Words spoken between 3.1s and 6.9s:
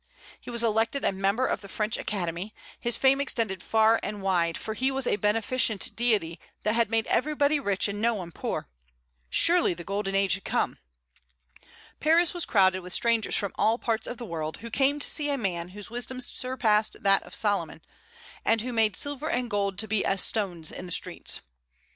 extended far and wide, for he was a beneficent deity that had